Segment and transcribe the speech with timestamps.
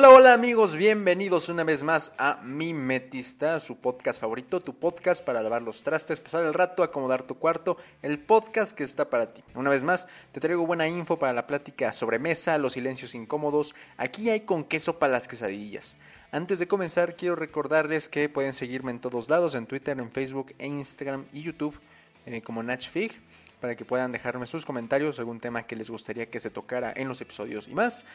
[0.00, 5.22] Hola, hola amigos, bienvenidos una vez más a Mi Metista, su podcast favorito, tu podcast
[5.22, 9.34] para lavar los trastes, pasar el rato, acomodar tu cuarto, el podcast que está para
[9.34, 9.44] ti.
[9.54, 13.74] Una vez más, te traigo buena info para la plática sobre mesa, los silencios incómodos,
[13.98, 15.98] aquí hay con queso para las quesadillas.
[16.32, 20.54] Antes de comenzar, quiero recordarles que pueden seguirme en todos lados, en Twitter, en Facebook,
[20.58, 21.78] en Instagram y YouTube,
[22.24, 23.20] eh, como NatchFig,
[23.60, 27.06] para que puedan dejarme sus comentarios, algún tema que les gustaría que se tocara en
[27.06, 28.06] los episodios y más.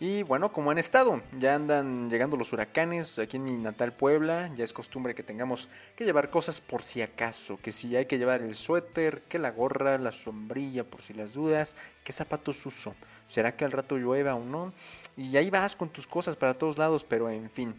[0.00, 4.50] Y bueno, como han estado, ya andan llegando los huracanes aquí en mi natal Puebla,
[4.56, 8.18] ya es costumbre que tengamos que llevar cosas por si acaso, que si hay que
[8.18, 12.94] llevar el suéter, que la gorra, la sombrilla por si las dudas, qué zapatos uso,
[13.26, 14.72] será que al rato llueva o no,
[15.16, 17.74] y ahí vas con tus cosas para todos lados, pero en fin.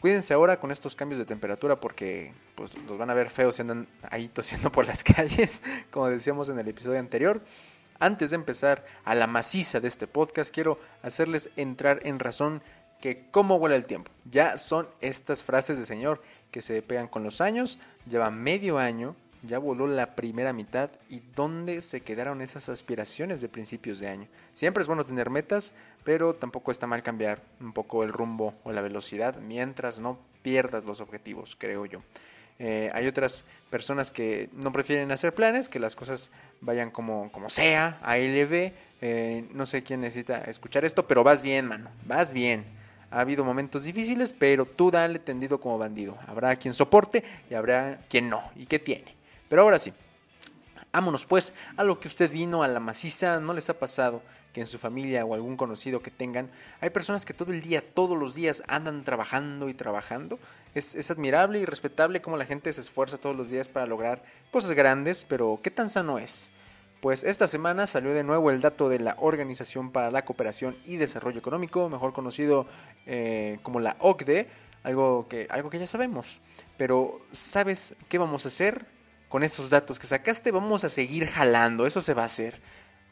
[0.00, 3.62] Cuídense ahora con estos cambios de temperatura porque pues los van a ver feos si
[3.62, 7.42] andan ahí tosiendo por las calles, como decíamos en el episodio anterior.
[8.00, 12.62] Antes de empezar a la maciza de este podcast, quiero hacerles entrar en razón
[13.00, 14.12] que cómo huele el tiempo.
[14.30, 16.22] Ya son estas frases de señor
[16.52, 17.78] que se pegan con los años,
[18.08, 23.48] lleva medio año, ya voló la primera mitad y dónde se quedaron esas aspiraciones de
[23.48, 24.28] principios de año.
[24.54, 28.70] Siempre es bueno tener metas, pero tampoco está mal cambiar un poco el rumbo o
[28.70, 32.02] la velocidad mientras no pierdas los objetivos, creo yo.
[32.58, 37.48] Eh, hay otras personas que no prefieren hacer planes, que las cosas vayan como, como
[37.48, 38.72] sea, a LV.
[39.00, 42.64] Eh, no sé quién necesita escuchar esto, pero vas bien, mano, vas bien.
[43.10, 46.16] Ha habido momentos difíciles, pero tú dale tendido como bandido.
[46.26, 48.42] Habrá quien soporte y habrá quien no.
[48.56, 49.14] ¿Y qué tiene?
[49.48, 49.92] Pero ahora sí,
[50.92, 54.22] vámonos pues a lo que usted vino a la maciza, ¿no les ha pasado?
[54.52, 56.50] que en su familia o algún conocido que tengan,
[56.80, 60.38] hay personas que todo el día, todos los días andan trabajando y trabajando
[60.74, 64.72] es, admirable y respetable cómo la gente se esfuerza todos los días para lograr cosas
[64.72, 66.50] grandes, pero ¿qué tan sano es?
[67.00, 70.96] Pues esta semana salió de nuevo el dato de la Organización para la Cooperación y
[70.96, 72.66] Desarrollo Económico, mejor conocido
[73.06, 74.48] eh, como la OCDE,
[74.82, 76.40] algo que, algo que ya sabemos.
[76.76, 78.86] Pero ¿sabes qué vamos a hacer
[79.28, 80.50] con esos datos que sacaste?
[80.50, 82.60] Vamos a seguir jalando, eso se va a hacer.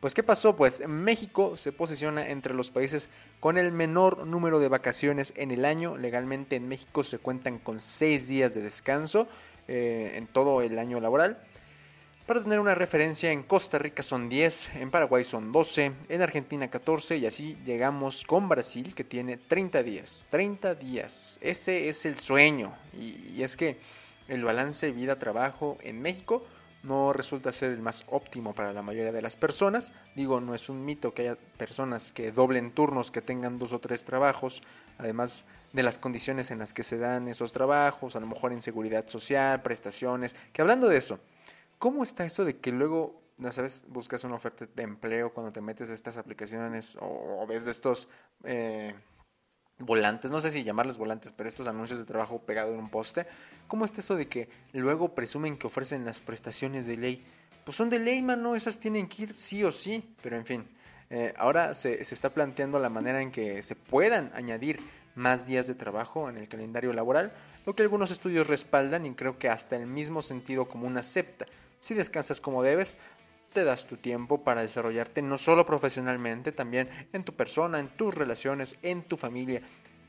[0.00, 0.56] Pues ¿qué pasó?
[0.56, 3.09] Pues México se posiciona entre los países
[3.41, 5.97] con el menor número de vacaciones en el año.
[5.97, 9.26] Legalmente en México se cuentan con 6 días de descanso
[9.69, 11.38] eh, en todo el año laboral.
[12.26, 16.69] Para tener una referencia, en Costa Rica son 10, en Paraguay son 12, en Argentina
[16.69, 20.26] 14 y así llegamos con Brasil que tiene 30 días.
[20.31, 22.76] 30 días, ese es el sueño.
[22.93, 23.78] y es que
[24.28, 26.44] el balance vida-trabajo en México
[26.87, 29.92] no resulta ser el más óptimo para la mayoría de las personas.
[30.14, 33.81] Digo, no es un mito que haya personas que doblen turnos, que tengan dos o
[33.81, 34.62] tres trabajos,
[34.98, 38.60] además de las condiciones en las que se dan esos trabajos, a lo mejor en
[38.60, 41.19] seguridad social, prestaciones, que hablando de eso,
[41.78, 45.60] ¿cómo está eso de que luego, ya sabes, buscas una oferta de empleo cuando te
[45.60, 48.08] metes a estas aplicaciones o, ves de estos...
[48.44, 48.94] Eh,
[49.78, 53.26] volantes, no sé si llamarles volantes, pero estos anuncios de trabajo pegado en un poste,
[53.69, 57.25] ¿cómo está eso de que luego presumen que ofrecen las prestaciones de ley?
[57.64, 60.69] Pues son de ley, mano, esas tienen que ir sí o sí, pero en fin,
[61.10, 64.81] eh, ahora se, se está planteando la manera en que se puedan añadir
[65.14, 67.32] más días de trabajo en el calendario laboral,
[67.64, 71.47] lo que algunos estudios respaldan y creo que hasta el mismo sentido común acepta.
[71.81, 72.97] Si descansas como debes,
[73.56, 78.15] te das tu tiempo para desarrollarte no solo profesionalmente, también en tu persona, en tus
[78.15, 79.62] relaciones, en tu familia,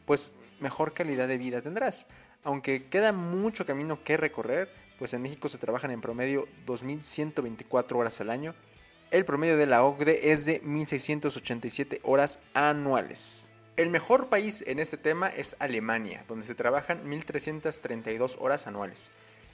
[0.06, 2.08] pues mejor calidad de vida tendrás.
[2.44, 4.70] Aunque queda mucho camino que recorrer,
[5.00, 8.54] pues en México se trabajan en promedio 2.124 horas al año.
[9.12, 13.48] El promedio de la OCDE es de 1.687 horas anuales.
[13.78, 19.10] El mejor país en este tema es Alemania, donde se trabajan 1.332 horas anuales.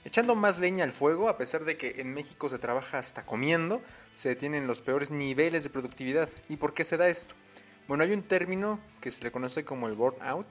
[0.05, 3.81] Echando más leña al fuego, a pesar de que en México se trabaja hasta comiendo,
[4.15, 6.29] se detienen los peores niveles de productividad.
[6.49, 7.35] ¿Y por qué se da esto?
[7.87, 10.47] Bueno, hay un término que se le conoce como el burnout.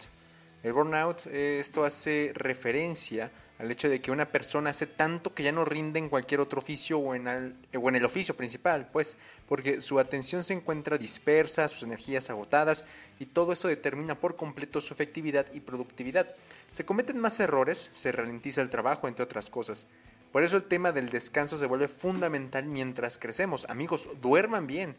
[0.62, 3.30] El burnout, eh, esto hace referencia
[3.62, 6.58] al hecho de que una persona hace tanto que ya no rinde en cualquier otro
[6.58, 9.16] oficio o en, o en el oficio principal, pues,
[9.48, 12.84] porque su atención se encuentra dispersa, sus energías agotadas
[13.20, 16.34] y todo eso determina por completo su efectividad y productividad.
[16.72, 19.86] Se cometen más errores, se ralentiza el trabajo, entre otras cosas.
[20.32, 23.64] Por eso el tema del descanso se vuelve fundamental mientras crecemos.
[23.68, 24.96] Amigos, duerman bien.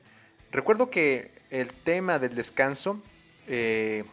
[0.53, 3.03] Recuerdo que el tema del descanso
[3.47, 4.05] eh,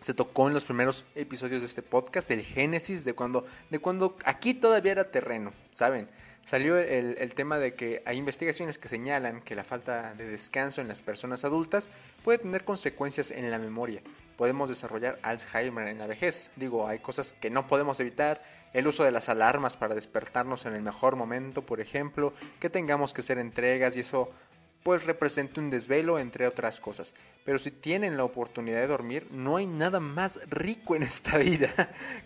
[0.00, 4.16] se tocó en los primeros episodios de este podcast, del Génesis, de cuando, de cuando
[4.24, 6.08] aquí todavía era terreno, ¿saben?
[6.44, 10.80] Salió el, el, tema de que hay investigaciones que señalan que la falta de descanso
[10.80, 11.90] en las personas adultas
[12.22, 14.00] puede tener consecuencias en la memoria.
[14.36, 16.50] Podemos desarrollar Alzheimer en la vejez.
[16.54, 18.44] Digo, hay cosas que no podemos evitar.
[18.72, 23.12] El uso de las alarmas para despertarnos en el mejor momento, por ejemplo, que tengamos
[23.12, 24.28] que hacer entregas y eso
[24.86, 27.12] pues represente un desvelo entre otras cosas.
[27.44, 31.72] Pero si tienen la oportunidad de dormir, no hay nada más rico en esta vida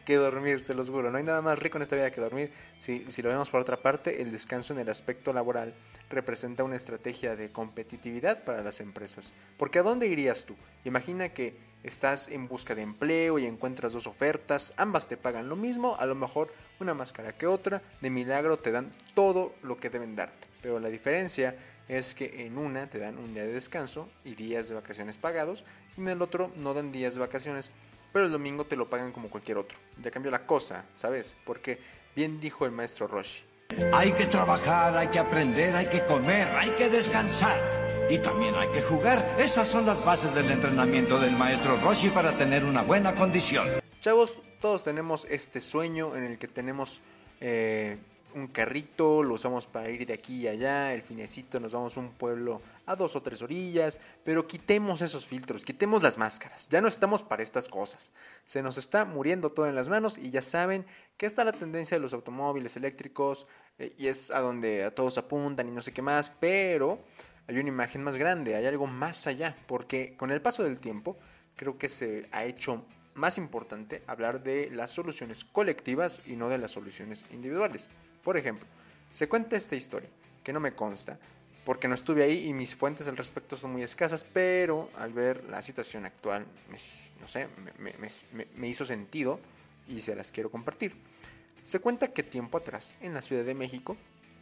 [0.05, 1.11] que dormir, se los juro.
[1.11, 2.53] No hay nada más rico en esta vida que dormir.
[2.77, 5.75] Si, si lo vemos por otra parte, el descanso en el aspecto laboral
[6.11, 9.33] representa una estrategia de competitividad para las empresas.
[9.57, 10.55] Porque ¿a dónde irías tú?
[10.85, 15.57] Imagina que estás en busca de empleo y encuentras dos ofertas, ambas te pagan lo
[15.57, 19.79] mismo, a lo mejor una más cara que otra, de milagro te dan todo lo
[19.79, 20.49] que deben darte.
[20.61, 21.57] Pero la diferencia
[21.90, 25.64] es que en una te dan un día de descanso y días de vacaciones pagados,
[25.96, 27.72] y en el otro no dan días de vacaciones,
[28.12, 29.76] pero el domingo te lo pagan como cualquier otro.
[30.00, 31.34] Ya cambió la cosa, ¿sabes?
[31.44, 31.81] Porque
[32.14, 33.42] bien dijo el maestro Roshi.
[33.92, 38.08] Hay que trabajar, hay que aprender, hay que comer, hay que descansar.
[38.08, 39.40] Y también hay que jugar.
[39.40, 43.81] Esas son las bases del entrenamiento del maestro Roshi para tener una buena condición.
[44.00, 47.00] Chavos, todos tenemos este sueño en el que tenemos
[47.40, 47.98] eh,
[48.35, 52.00] un carrito, lo usamos para ir de aquí y allá, el finecito nos vamos a
[52.00, 56.81] un pueblo a dos o tres orillas, pero quitemos esos filtros, quitemos las máscaras, ya
[56.81, 58.12] no estamos para estas cosas,
[58.44, 60.87] se nos está muriendo todo en las manos y ya saben
[61.17, 63.47] que está la tendencia de los automóviles eléctricos
[63.79, 66.99] eh, y es a donde a todos apuntan y no sé qué más, pero
[67.47, 71.19] hay una imagen más grande, hay algo más allá, porque con el paso del tiempo
[71.56, 72.85] creo que se ha hecho
[73.15, 77.88] más importante hablar de las soluciones colectivas y no de las soluciones individuales.
[78.22, 78.67] Por ejemplo,
[79.08, 80.08] se cuenta esta historia,
[80.44, 81.19] que no me consta,
[81.64, 85.44] porque no estuve ahí y mis fuentes al respecto son muy escasas, pero al ver
[85.44, 86.76] la situación actual, me,
[87.20, 87.49] no sé,
[88.56, 89.40] me, hizo sentido
[89.88, 90.94] y se las quiero compartir.
[91.62, 93.96] Se cuenta que tiempo atrás, en la Ciudad de México,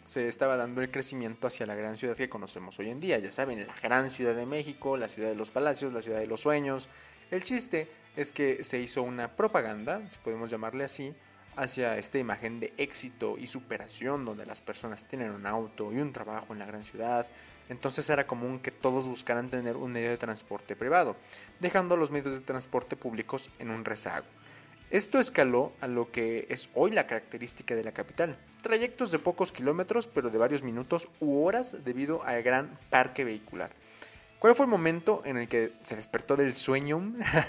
[0.04, 3.18] se estaba dando el crecimiento hacia la gran ciudad que conocemos hoy en día.
[3.18, 6.26] Ya saben, la gran Ciudad de México, la ciudad de los palacios, la ciudad de
[6.26, 6.88] los sueños.
[7.30, 11.14] El chiste es que se hizo una propaganda, si podemos llamarle así,
[11.58, 16.12] hacia esta imagen de éxito y superación donde las personas tienen un auto y un
[16.12, 17.26] trabajo en la gran ciudad.
[17.68, 21.16] Entonces era común que todos buscaran tener un medio de transporte privado,
[21.60, 24.26] dejando los medios de transporte públicos en un rezago.
[24.90, 28.38] Esto escaló a lo que es hoy la característica de la capital.
[28.62, 33.70] Trayectos de pocos kilómetros pero de varios minutos u horas debido al gran parque vehicular.
[34.38, 37.02] ¿Cuál fue el momento en el que se despertó del sueño?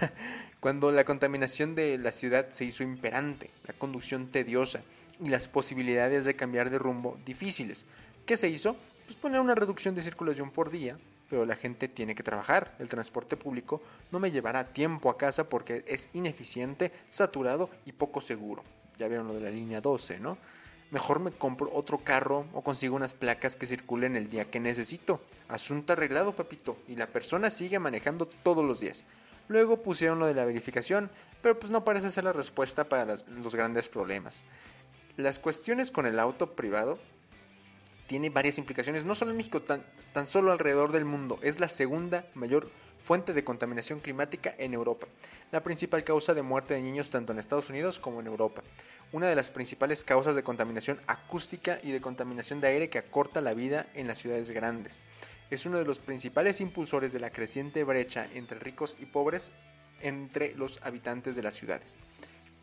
[0.60, 4.82] Cuando la contaminación de la ciudad se hizo imperante, la conducción tediosa
[5.24, 7.86] y las posibilidades de cambiar de rumbo difíciles.
[8.26, 8.76] ¿Qué se hizo?
[9.06, 12.76] Pues poner una reducción de circulación por día, pero la gente tiene que trabajar.
[12.78, 18.20] El transporte público no me llevará tiempo a casa porque es ineficiente, saturado y poco
[18.20, 18.62] seguro.
[18.98, 20.38] Ya vieron lo de la línea 12, ¿no?
[20.92, 25.22] Mejor me compro otro carro o consigo unas placas que circulen el día que necesito.
[25.48, 26.78] Asunto arreglado, papito.
[26.88, 29.06] Y la persona sigue manejando todos los días.
[29.50, 31.12] Luego pusieron lo de la verificación,
[31.42, 34.46] pero pues no parece ser la respuesta para los grandes problemas.
[35.18, 37.00] Las cuestiones con el auto privado
[38.08, 41.40] tienen varias implicaciones, no solo en México, tan, tan solo alrededor del mundo.
[41.42, 45.08] Es la segunda mayor fuente de contaminación climática en Europa,
[45.52, 48.62] la principal causa de muerte de niños tanto en Estados Unidos como en Europa,
[49.12, 53.42] una de las principales causas de contaminación acústica y de contaminación de aire que acorta
[53.42, 55.02] la vida en las ciudades grandes.
[55.50, 59.52] Es uno de los principales impulsores de la creciente brecha entre ricos y pobres
[60.02, 61.98] entre los habitantes de las ciudades.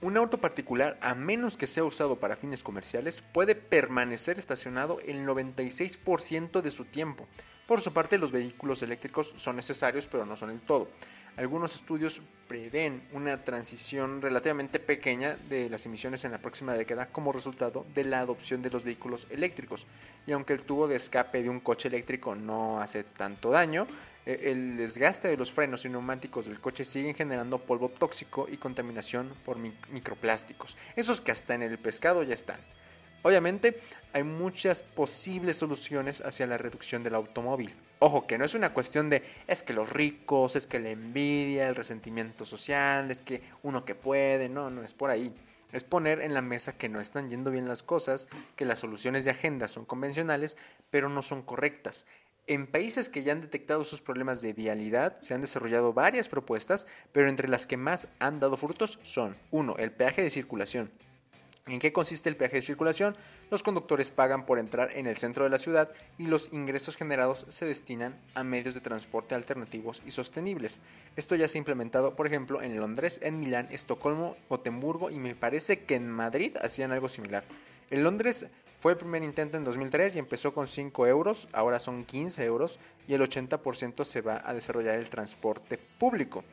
[0.03, 5.27] Un auto particular, a menos que sea usado para fines comerciales, puede permanecer estacionado el
[5.27, 7.27] 96% de su tiempo,
[7.67, 10.89] por su parte, los vehículos eléctricos son necesarios, pero no son el todo.
[11.37, 17.33] Algunos estudios prevén una transición relativamente pequeña de las emisiones en la próxima década como
[17.33, 19.87] resultado de la adopción de los vehículos eléctricos.
[20.27, 23.87] Y aunque el tubo de escape de un coche eléctrico no hace tanto daño,
[24.25, 28.57] eh, el desgaste de los frenos y neumáticos del coche siguen generando polvo tóxico y
[28.57, 30.77] contaminación por microplásticos.
[30.95, 32.61] Esos que hasta en el pescado ya están.
[33.27, 33.81] Obviamente
[34.13, 37.75] hay muchas posibles soluciones hacia la reducción del automóvil.
[37.99, 41.67] Ojo, que no es una cuestión de es que los ricos, es que la envidia,
[41.67, 45.35] el resentimiento social, es que uno que puede, no, no es por ahí.
[45.73, 49.25] Es poner en la mesa que no están yendo bien las cosas, que las soluciones
[49.25, 50.57] de agenda son convencionales,
[50.91, 52.07] pero no son correctas.
[52.47, 56.87] En países que ya han detectado sus problemas de vialidad, se han desarrollado varias propuestas,
[57.11, 59.79] pero entre las que más han dado frutos son 1.
[59.79, 60.93] El peaje de circulación,
[61.69, 63.17] ¿En qué consiste el peaje de circulación?
[63.51, 67.45] Los conductores pagan por entrar en el centro de la ciudad y los ingresos generados
[67.49, 70.81] se destinan a medios de transporte alternativos y sostenibles.
[71.17, 75.35] Esto ya se ha implementado, por ejemplo, en Londres, en Milán, Estocolmo, Gotemburgo y me
[75.35, 77.43] parece que en Madrid hacían algo similar.
[77.91, 78.47] En Londres
[78.79, 82.79] fue el primer intento en 2003 y empezó con 5 euros, ahora son 15 euros
[83.09, 86.45] y el 80% se va a desarrollar el transporte público.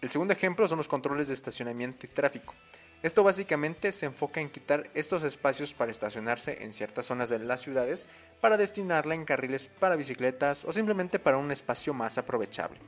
[0.00, 2.54] El segundo ejemplo son los controles de estacionamiento y tráfico.
[3.02, 7.62] Esto básicamente se enfoca en quitar estos espacios para estacionarse en ciertas zonas de las
[7.62, 8.08] ciudades
[8.42, 12.78] para destinarla en carriles para bicicletas o simplemente para un espacio más aprovechable.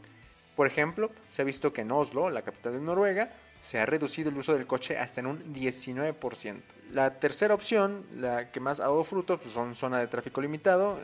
[0.55, 3.31] Por ejemplo, se ha visto que en Oslo, la capital de Noruega,
[3.63, 6.61] se ha reducido el uso del coche hasta en un 19%.
[6.91, 10.99] La tercera opción, la que más ha dado fruto, pues son zonas de tráfico limitado.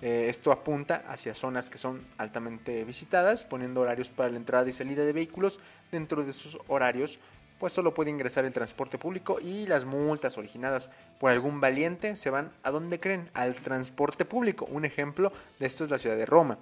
[0.00, 4.72] Eh, esto apunta hacia zonas que son altamente visitadas, poniendo horarios para la entrada y
[4.72, 5.60] salida de vehículos.
[5.90, 7.18] Dentro de esos horarios
[7.58, 12.30] pues solo puede ingresar el transporte público y las multas originadas por algún valiente se
[12.30, 14.66] van a donde creen, al transporte público.
[14.70, 16.58] Un ejemplo de esto es la ciudad de Roma.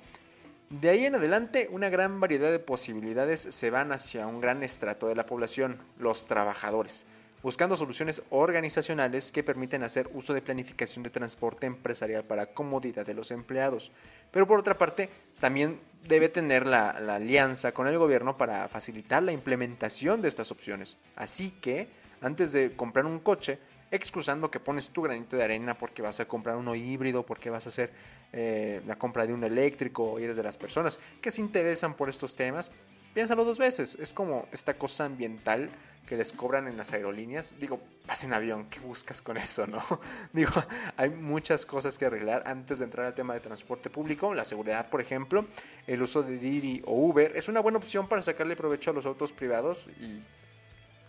[0.70, 5.06] De ahí en adelante, una gran variedad de posibilidades se van hacia un gran estrato
[5.06, 7.06] de la población, los trabajadores,
[7.44, 13.12] buscando soluciones organizacionales que permiten hacer uso de planificación de transporte empresarial para comodidad de
[13.12, 13.92] los empleados.
[14.30, 15.10] Pero por otra parte,
[15.40, 20.96] también debe tener la, alianza con el gobierno para facilitar la implementación de estas opciones.
[21.16, 21.90] Así que,
[22.22, 23.58] antes de comprar un coche,
[23.90, 27.66] excusando que pones tu granito de arena porque vas a comprar uno híbrido, porque vas
[27.66, 27.92] a hacer
[28.32, 32.08] eh, la compra de un eléctrico y eres de las personas que se interesan por
[32.08, 32.72] estos temas,
[33.14, 33.96] piénsalo dos veces.
[34.00, 35.70] Es como esta cosa ambiental
[36.06, 37.54] que les cobran en las aerolíneas.
[37.58, 39.82] Digo, vas en avión, ¿qué buscas con eso, no?
[40.32, 40.52] Digo,
[40.96, 44.34] hay muchas cosas que arreglar antes de entrar al tema de transporte público.
[44.34, 45.46] La seguridad, por ejemplo,
[45.86, 49.06] el uso de Didi o Uber es una buena opción para sacarle provecho a los
[49.06, 49.88] autos privados.
[50.00, 50.20] Y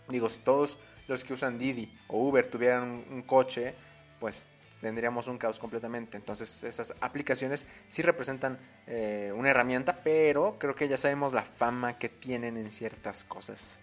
[0.08, 3.74] digo, si todos los que usan Didi o Uber tuvieran un, coche,
[4.18, 6.16] pues tendríamos un caos completamente.
[6.16, 11.98] Entonces esas aplicaciones sí representan eh, una herramienta, pero creo que ya sabemos la fama
[11.98, 13.78] que tienen en ciertas cosas.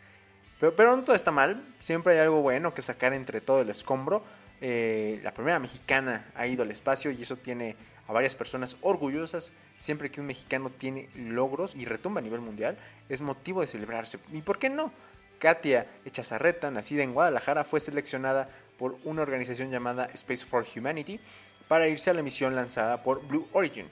[0.60, 4.24] Pero, no todo está mal, siempre hay algo bueno que sacar entre todo el escombro.
[4.62, 7.76] Eh, la primera mexicana ha ido al espacio y eso tiene
[8.08, 9.52] a varias personas orgullosas.
[9.78, 12.78] Siempre que un mexicano tiene logros y retumba a nivel mundial,
[13.10, 14.20] es motivo de celebrarse.
[14.32, 14.94] ¿Y por qué no?
[15.40, 21.20] Katia Echazarreta, nacida en Guadalajara, fue seleccionada por una organización llamada Space for Humanity
[21.68, 23.90] para irse a la misión lanzada por Blue Origin.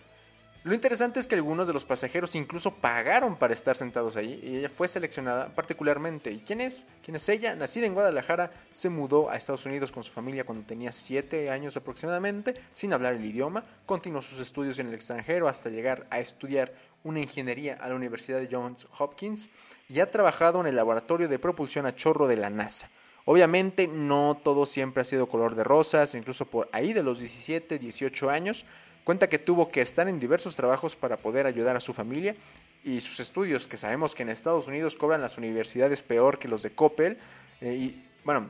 [0.64, 4.58] Lo interesante es que algunos de los pasajeros incluso pagaron para estar sentados allí y
[4.58, 6.32] ella fue seleccionada particularmente.
[6.32, 6.86] ¿Y quién es?
[7.04, 7.56] ¿Quién es ella?
[7.56, 11.78] Nacida en Guadalajara, se mudó a Estados Unidos con su familia cuando tenía 7 años
[11.78, 16.72] aproximadamente, sin hablar el idioma, continuó sus estudios en el extranjero hasta llegar a estudiar
[17.04, 19.50] una ingeniería a la Universidad de Johns Hopkins
[19.90, 22.92] y ha trabajado en el laboratorio de propulsión a chorro de la NASA.
[23.32, 27.80] Obviamente no todo siempre ha sido color de rosas, incluso por ahí de los 17,
[27.80, 28.66] 18 años
[29.04, 32.36] Cuenta que tuvo que estar en diversos trabajos para poder ayudar a su familia
[32.84, 36.62] y sus estudios, que sabemos que en Estados Unidos cobran las universidades peor que los
[36.62, 37.18] de Coppel.
[37.62, 38.50] Eh, y bueno,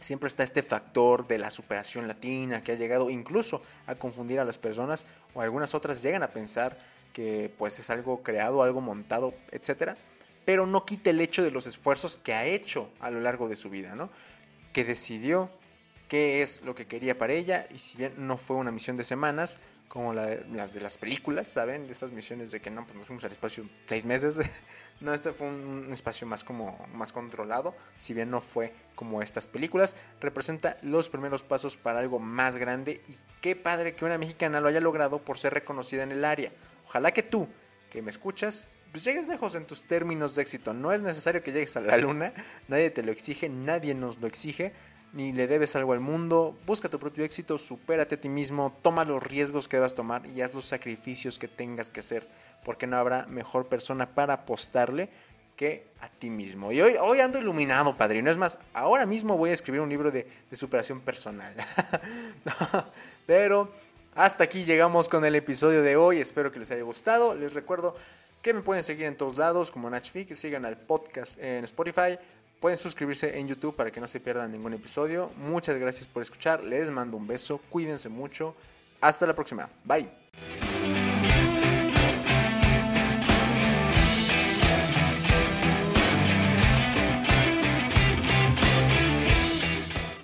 [0.00, 4.44] siempre está este factor de la superación latina que ha llegado incluso a confundir a
[4.44, 6.76] las personas o algunas otras llegan a pensar
[7.12, 9.96] que pues es algo creado, algo montado, etcétera,
[10.48, 13.54] pero no quita el hecho de los esfuerzos que ha hecho a lo largo de
[13.54, 14.08] su vida, ¿no?
[14.72, 15.50] Que decidió
[16.08, 19.04] qué es lo que quería para ella y si bien no fue una misión de
[19.04, 21.86] semanas, como las de las películas, ¿saben?
[21.86, 24.40] De estas misiones de que no, pues nos fuimos al espacio seis meses.
[25.02, 29.46] no, este fue un espacio más como más controlado, si bien no fue como estas
[29.46, 34.62] películas, representa los primeros pasos para algo más grande y qué padre que una mexicana
[34.62, 36.52] lo haya logrado por ser reconocida en el área.
[36.86, 37.48] Ojalá que tú,
[37.90, 40.74] que me escuchas, pues llegues lejos en tus términos de éxito.
[40.74, 42.32] No es necesario que llegues a la luna,
[42.68, 44.72] nadie te lo exige, nadie nos lo exige
[45.12, 46.56] ni le debes algo al mundo.
[46.66, 50.42] Busca tu propio éxito, supérate a ti mismo, toma los riesgos que debas tomar y
[50.42, 52.28] haz los sacrificios que tengas que hacer,
[52.64, 55.08] porque no habrá mejor persona para apostarle
[55.56, 56.70] que a ti mismo.
[56.70, 58.30] Y hoy, hoy ando iluminado, padrino.
[58.30, 61.54] Es más, ahora mismo voy a escribir un libro de, de superación personal.
[63.26, 63.72] Pero
[64.14, 66.20] hasta aquí llegamos con el episodio de hoy.
[66.20, 67.34] Espero que les haya gustado.
[67.34, 67.96] Les recuerdo
[68.42, 72.18] que me pueden seguir en todos lados como Nachfi, que sigan al podcast en Spotify
[72.60, 75.30] Pueden suscribirse en YouTube para que no se pierdan ningún episodio.
[75.36, 76.64] Muchas gracias por escuchar.
[76.64, 77.60] Les mando un beso.
[77.70, 78.54] Cuídense mucho.
[79.00, 79.70] Hasta la próxima.
[79.84, 80.67] Bye.